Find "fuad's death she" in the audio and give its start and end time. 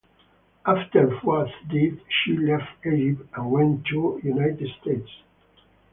1.19-2.35